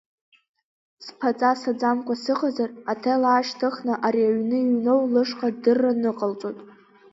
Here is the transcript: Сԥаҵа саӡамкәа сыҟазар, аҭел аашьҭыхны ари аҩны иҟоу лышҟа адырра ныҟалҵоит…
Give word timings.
Сԥаҵа 1.05 1.51
саӡамкәа 1.61 2.15
сыҟазар, 2.23 2.69
аҭел 2.91 3.23
аашьҭыхны 3.31 3.93
ари 4.05 4.23
аҩны 4.29 4.57
иҟоу 4.65 5.01
лышҟа 5.13 5.47
адырра 5.53 5.91
ныҟалҵоит… 6.01 6.59